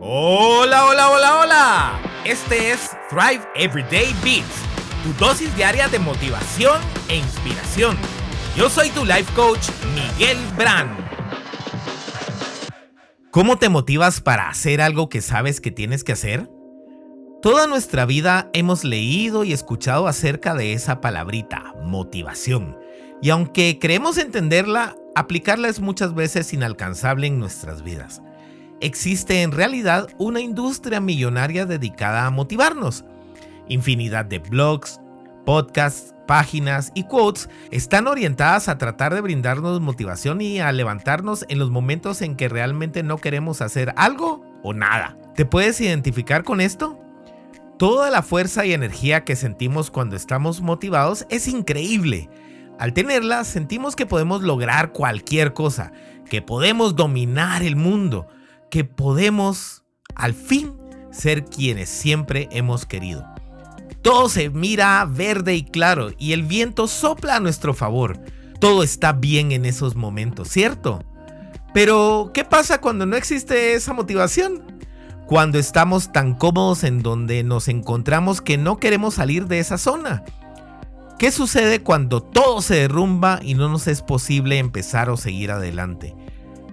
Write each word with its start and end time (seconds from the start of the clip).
Hola, 0.00 0.86
hola, 0.86 1.10
hola, 1.10 1.40
hola. 1.40 2.00
Este 2.24 2.70
es 2.70 2.90
Thrive 3.10 3.44
Everyday 3.56 4.14
Beats, 4.22 4.62
tu 5.02 5.12
dosis 5.18 5.52
diaria 5.56 5.88
de 5.88 5.98
motivación 5.98 6.80
e 7.08 7.16
inspiración. 7.16 7.96
Yo 8.56 8.70
soy 8.70 8.90
tu 8.90 9.04
life 9.04 9.26
coach, 9.34 9.66
Miguel 9.96 10.38
Brand. 10.56 10.96
¿Cómo 13.32 13.58
te 13.58 13.68
motivas 13.68 14.20
para 14.20 14.48
hacer 14.48 14.80
algo 14.80 15.08
que 15.08 15.20
sabes 15.20 15.60
que 15.60 15.72
tienes 15.72 16.04
que 16.04 16.12
hacer? 16.12 16.48
Toda 17.42 17.66
nuestra 17.66 18.06
vida 18.06 18.50
hemos 18.52 18.84
leído 18.84 19.42
y 19.42 19.52
escuchado 19.52 20.06
acerca 20.06 20.54
de 20.54 20.74
esa 20.74 21.00
palabrita, 21.00 21.74
motivación. 21.82 22.78
Y 23.20 23.30
aunque 23.30 23.80
creemos 23.80 24.16
entenderla, 24.16 24.94
aplicarla 25.16 25.66
es 25.66 25.80
muchas 25.80 26.14
veces 26.14 26.52
inalcanzable 26.52 27.26
en 27.26 27.40
nuestras 27.40 27.82
vidas 27.82 28.22
existe 28.80 29.42
en 29.42 29.52
realidad 29.52 30.08
una 30.18 30.40
industria 30.40 31.00
millonaria 31.00 31.66
dedicada 31.66 32.26
a 32.26 32.30
motivarnos. 32.30 33.04
Infinidad 33.68 34.24
de 34.24 34.38
blogs, 34.38 35.00
podcasts, 35.44 36.14
páginas 36.26 36.92
y 36.94 37.04
quotes 37.04 37.48
están 37.70 38.06
orientadas 38.06 38.68
a 38.68 38.78
tratar 38.78 39.14
de 39.14 39.22
brindarnos 39.22 39.80
motivación 39.80 40.40
y 40.40 40.60
a 40.60 40.70
levantarnos 40.72 41.44
en 41.48 41.58
los 41.58 41.70
momentos 41.70 42.20
en 42.22 42.36
que 42.36 42.48
realmente 42.48 43.02
no 43.02 43.16
queremos 43.16 43.62
hacer 43.62 43.94
algo 43.96 44.44
o 44.62 44.74
nada. 44.74 45.16
¿Te 45.34 45.46
puedes 45.46 45.80
identificar 45.80 46.44
con 46.44 46.60
esto? 46.60 47.00
Toda 47.78 48.10
la 48.10 48.22
fuerza 48.22 48.66
y 48.66 48.72
energía 48.72 49.24
que 49.24 49.36
sentimos 49.36 49.90
cuando 49.90 50.16
estamos 50.16 50.60
motivados 50.60 51.26
es 51.30 51.48
increíble. 51.48 52.28
Al 52.78 52.92
tenerla, 52.92 53.44
sentimos 53.44 53.96
que 53.96 54.04
podemos 54.04 54.42
lograr 54.42 54.92
cualquier 54.92 55.52
cosa, 55.52 55.92
que 56.28 56.42
podemos 56.42 56.94
dominar 56.94 57.62
el 57.62 57.76
mundo, 57.76 58.28
que 58.70 58.84
podemos 58.84 59.84
al 60.14 60.34
fin 60.34 60.74
ser 61.10 61.44
quienes 61.44 61.88
siempre 61.88 62.48
hemos 62.52 62.86
querido. 62.86 63.26
Todo 64.02 64.28
se 64.28 64.50
mira 64.50 65.04
verde 65.04 65.54
y 65.54 65.64
claro 65.64 66.10
y 66.18 66.32
el 66.32 66.42
viento 66.42 66.86
sopla 66.86 67.36
a 67.36 67.40
nuestro 67.40 67.74
favor. 67.74 68.18
Todo 68.60 68.82
está 68.82 69.12
bien 69.12 69.52
en 69.52 69.64
esos 69.64 69.96
momentos, 69.96 70.48
¿cierto? 70.48 71.04
Pero, 71.74 72.30
¿qué 72.34 72.44
pasa 72.44 72.80
cuando 72.80 73.06
no 73.06 73.16
existe 73.16 73.74
esa 73.74 73.92
motivación? 73.92 74.62
Cuando 75.26 75.58
estamos 75.58 76.10
tan 76.12 76.34
cómodos 76.34 76.82
en 76.84 77.02
donde 77.02 77.44
nos 77.44 77.68
encontramos 77.68 78.40
que 78.40 78.56
no 78.56 78.78
queremos 78.78 79.14
salir 79.14 79.46
de 79.46 79.58
esa 79.58 79.78
zona. 79.78 80.24
¿Qué 81.18 81.30
sucede 81.30 81.82
cuando 81.82 82.22
todo 82.22 82.62
se 82.62 82.76
derrumba 82.76 83.40
y 83.42 83.54
no 83.54 83.68
nos 83.68 83.86
es 83.88 84.02
posible 84.02 84.58
empezar 84.58 85.10
o 85.10 85.16
seguir 85.16 85.50
adelante? 85.50 86.14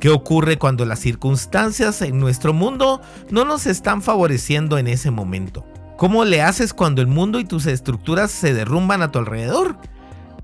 ¿Qué 0.00 0.10
ocurre 0.10 0.58
cuando 0.58 0.84
las 0.84 1.00
circunstancias 1.00 2.02
en 2.02 2.20
nuestro 2.20 2.52
mundo 2.52 3.00
no 3.30 3.44
nos 3.44 3.66
están 3.66 4.00
favoreciendo 4.00 4.78
en 4.78 4.86
ese 4.86 5.10
momento? 5.10 5.66
¿Cómo 5.96 6.24
le 6.24 6.40
haces 6.40 6.72
cuando 6.72 7.02
el 7.02 7.08
mundo 7.08 7.40
y 7.40 7.44
tus 7.44 7.66
estructuras 7.66 8.30
se 8.30 8.54
derrumban 8.54 9.02
a 9.02 9.10
tu 9.10 9.18
alrededor? 9.18 9.76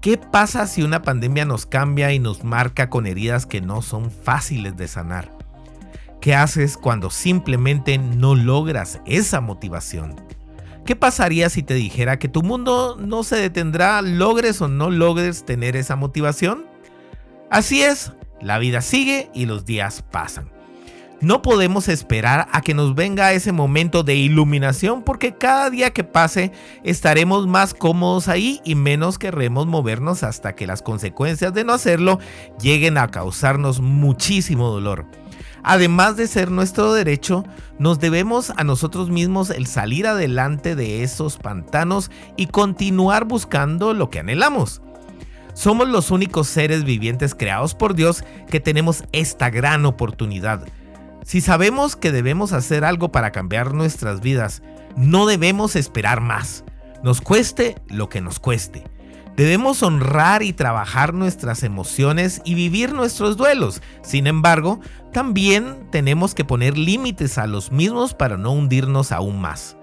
¿Qué 0.01 0.19
pasa 0.19 0.67
si 0.67 0.83
una 0.83 1.03
pandemia 1.03 1.45
nos 1.45 1.67
cambia 1.67 2.13
y 2.13 2.19
nos 2.19 2.43
marca 2.43 2.91
con 2.91 3.07
heridas 3.07 3.47
que 3.47 3.61
no 3.61 3.81
son 3.81 4.11
fáciles 4.11 4.77
de 4.77 4.89
sanar? 4.89 5.31
¿Qué 6.21 6.35
haces 6.35 6.77
cuando 6.77 7.11
simplemente 7.11 7.97
no 7.99 8.35
logras 8.35 9.01
esa 9.07 9.41
motivación? 9.41 10.17
¿Qué 10.85 10.97
pasaría 10.97 11.49
si 11.49 11.63
te 11.63 11.75
dijera 11.75 12.19
que 12.19 12.29
tu 12.29 12.43
mundo 12.43 12.97
no 13.01 13.23
se 13.23 13.37
detendrá, 13.37 14.03
logres 14.03 14.61
o 14.61 14.67
no 14.67 14.91
logres 14.91 15.45
tener 15.45 15.77
esa 15.77 15.95
motivación? 15.95 16.67
Así 17.51 17.83
es, 17.83 18.13
la 18.45 18.59
vida 18.59 18.83
sigue 18.83 19.31
y 19.35 19.47
los 19.47 19.65
días 19.65 20.05
pasan. 20.11 20.55
No 21.21 21.41
podemos 21.41 21.89
esperar 21.89 22.49
a 22.53 22.61
que 22.61 22.75
nos 22.75 22.95
venga 22.95 23.33
ese 23.33 23.51
momento 23.51 24.03
de 24.03 24.15
iluminación 24.15 25.03
porque 25.03 25.35
cada 25.35 25.71
día 25.71 25.91
que 25.91 26.05
pase 26.05 26.53
estaremos 26.83 27.47
más 27.47 27.73
cómodos 27.73 28.29
ahí 28.29 28.61
y 28.63 28.75
menos 28.75 29.19
querremos 29.19 29.67
movernos 29.67 30.23
hasta 30.23 30.55
que 30.55 30.67
las 30.67 30.83
consecuencias 30.83 31.55
de 31.55 31.65
no 31.65 31.73
hacerlo 31.73 32.19
lleguen 32.61 32.99
a 32.99 33.09
causarnos 33.09 33.81
muchísimo 33.81 34.69
dolor. 34.69 35.07
Además 35.63 36.19
de 36.19 36.27
ser 36.27 36.51
nuestro 36.51 36.93
derecho, 36.93 37.45
nos 37.79 37.99
debemos 37.99 38.51
a 38.51 38.65
nosotros 38.65 39.09
mismos 39.09 39.49
el 39.49 39.67
salir 39.67 40.07
adelante 40.07 40.77
de 40.77 41.03
esos 41.03 41.39
pantanos 41.39 42.11
y 42.37 42.49
continuar 42.49 43.25
buscando 43.25 43.95
lo 43.95 44.11
que 44.11 44.19
anhelamos. 44.19 44.83
Somos 45.55 45.89
los 45.89 46.11
únicos 46.11 46.49
seres 46.49 46.85
vivientes 46.85 47.35
creados 47.35 47.75
por 47.75 47.95
Dios 47.95 48.25
que 48.49 48.61
tenemos 48.61 49.05
esta 49.13 49.51
gran 49.51 49.87
oportunidad. 49.87 50.67
Si 51.25 51.41
sabemos 51.41 51.97
que 51.97 52.13
debemos 52.13 52.53
hacer 52.53 52.85
algo 52.85 53.11
para 53.11 53.31
cambiar 53.31 53.73
nuestras 53.73 54.21
vidas, 54.21 54.63
no 54.97 55.27
debemos 55.27 55.77
esperar 55.77 56.21
más, 56.21 56.65
nos 57.03 57.21
cueste 57.21 57.77
lo 57.89 58.09
que 58.09 58.21
nos 58.21 58.41
cueste. 58.41 58.85
Debemos 59.37 59.83
honrar 59.83 60.43
y 60.43 60.53
trabajar 60.53 61.13
nuestras 61.13 61.65
emociones 61.65 62.41
y 62.45 62.55
vivir 62.55 62.93
nuestros 62.93 63.37
duelos. 63.37 63.83
Sin 64.03 64.29
embargo, 64.29 64.81
también 65.13 65.89
tenemos 65.91 66.35
que 66.35 66.45
poner 66.45 66.79
límites 66.79 67.39
a 67.39 67.49
los 67.49 67.73
mismos 67.73 68.15
para 68.15 68.37
no 68.37 68.53
hundirnos 68.53 69.11
aún 69.11 69.41
más. 69.41 69.77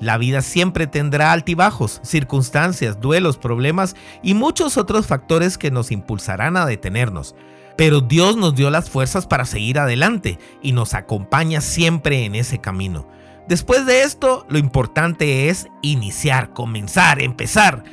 La 0.00 0.18
vida 0.18 0.42
siempre 0.42 0.86
tendrá 0.86 1.32
altibajos, 1.32 2.00
circunstancias, 2.02 3.00
duelos, 3.00 3.38
problemas 3.38 3.94
y 4.22 4.34
muchos 4.34 4.76
otros 4.76 5.06
factores 5.06 5.56
que 5.56 5.70
nos 5.70 5.92
impulsarán 5.92 6.56
a 6.56 6.66
detenernos. 6.66 7.34
Pero 7.76 8.00
Dios 8.00 8.36
nos 8.36 8.54
dio 8.54 8.70
las 8.70 8.90
fuerzas 8.90 9.26
para 9.26 9.44
seguir 9.44 9.78
adelante 9.78 10.38
y 10.62 10.72
nos 10.72 10.94
acompaña 10.94 11.60
siempre 11.60 12.24
en 12.24 12.34
ese 12.34 12.60
camino. 12.60 13.08
Después 13.48 13.84
de 13.84 14.02
esto, 14.02 14.46
lo 14.48 14.58
importante 14.58 15.48
es 15.48 15.68
iniciar, 15.82 16.52
comenzar, 16.52 17.20
empezar. 17.20 17.84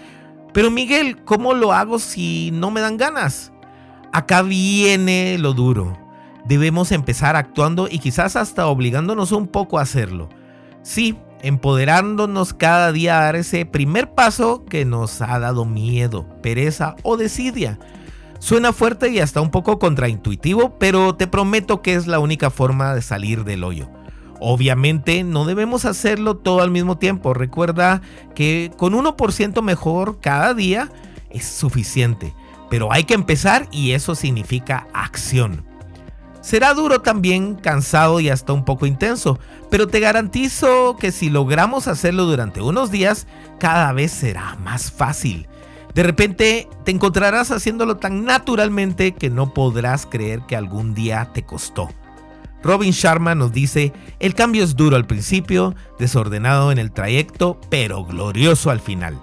Pero 0.54 0.72
Miguel, 0.72 1.24
¿cómo 1.24 1.54
lo 1.54 1.74
hago 1.74 2.00
si 2.00 2.52
no 2.54 2.72
me 2.72 2.82
dan 2.82 2.98
ganas? 2.98 3.52
Acá 4.14 4.42
viene 4.42 5.38
lo 5.38 5.54
duro. 5.54 5.98
Debemos 6.46 6.92
empezar 6.92 7.36
actuando 7.36 7.88
y 7.90 8.00
quizás 8.00 8.36
hasta 8.36 8.68
obligándonos 8.68 9.32
un 9.32 9.48
poco 9.48 9.78
a 9.78 9.84
hacerlo. 9.84 10.30
Sí, 10.84 11.18
empoderándonos 11.42 12.54
cada 12.54 12.92
día 12.92 13.20
a 13.20 13.24
dar 13.24 13.36
ese 13.36 13.66
primer 13.66 14.14
paso 14.14 14.66
que 14.66 14.86
nos 14.86 15.22
ha 15.22 15.40
dado 15.40 15.66
miedo, 15.66 16.28
pereza 16.42 16.96
o 17.04 17.18
desidia. 17.18 17.80
Suena 18.40 18.74
fuerte 18.74 19.10
y 19.10 19.20
hasta 19.20 19.42
un 19.42 19.52
poco 19.52 19.78
contraintuitivo, 19.78 20.78
pero 20.80 21.16
te 21.16 21.28
prometo 21.28 21.82
que 21.82 21.94
es 21.94 22.08
la 22.08 22.20
única 22.20 22.50
forma 22.50 22.96
de 22.96 23.02
salir 23.02 23.44
del 23.44 23.64
hoyo. 23.64 23.90
Obviamente 24.40 25.24
no 25.24 25.46
debemos 25.46 25.86
hacerlo 25.86 26.38
todo 26.38 26.62
al 26.62 26.72
mismo 26.72 26.98
tiempo. 26.98 27.36
Recuerda 27.36 28.02
que 28.34 28.72
con 28.76 28.94
1% 28.94 29.62
mejor 29.62 30.20
cada 30.20 30.56
día 30.56 30.90
es 31.30 31.46
suficiente. 31.46 32.34
Pero 32.72 32.92
hay 32.92 33.04
que 33.04 33.14
empezar 33.14 33.68
y 33.72 33.92
eso 33.92 34.16
significa 34.16 34.88
acción. 34.94 35.71
Será 36.42 36.74
duro 36.74 37.02
también, 37.02 37.56
cansado 37.56 38.20
y 38.20 38.30
hasta 38.30 38.52
un 38.54 38.66
poco 38.66 38.88
intenso, 38.88 39.40
pero 39.70 39.88
te 39.88 40.00
garantizo 40.00 40.98
que 41.00 41.12
si 41.12 41.30
logramos 41.30 41.88
hacerlo 41.88 42.26
durante 42.26 42.62
unos 42.62 42.90
días, 42.90 43.28
cada 43.60 43.94
vez 43.94 44.12
será 44.12 44.56
más 44.56 44.92
fácil. 44.92 45.48
De 45.94 46.04
repente 46.04 46.68
te 46.84 46.92
encontrarás 46.92 47.52
haciéndolo 47.52 47.98
tan 47.98 48.26
naturalmente 48.26 49.12
que 49.14 49.30
no 49.30 49.54
podrás 49.54 50.08
creer 50.08 50.42
que 50.48 50.56
algún 50.56 50.96
día 50.96 51.30
te 51.34 51.44
costó. 51.44 51.90
Robin 52.64 52.92
Sharma 52.92 53.36
nos 53.36 53.52
dice, 53.52 53.92
el 54.20 54.34
cambio 54.34 54.64
es 54.64 54.76
duro 54.76 54.96
al 54.96 55.08
principio, 55.08 55.76
desordenado 56.00 56.72
en 56.72 56.78
el 56.80 56.92
trayecto, 56.92 57.60
pero 57.70 58.04
glorioso 58.04 58.72
al 58.72 58.80
final. 58.80 59.20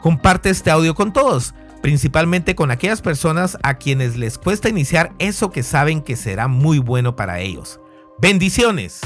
Comparte 0.00 0.50
este 0.50 0.70
audio 0.70 0.94
con 0.94 1.12
todos 1.12 1.54
principalmente 1.86 2.56
con 2.56 2.72
aquellas 2.72 3.00
personas 3.00 3.56
a 3.62 3.78
quienes 3.78 4.16
les 4.16 4.38
cuesta 4.38 4.68
iniciar 4.68 5.12
eso 5.20 5.52
que 5.52 5.62
saben 5.62 6.02
que 6.02 6.16
será 6.16 6.48
muy 6.48 6.80
bueno 6.80 7.14
para 7.14 7.38
ellos. 7.38 7.78
Bendiciones. 8.18 9.02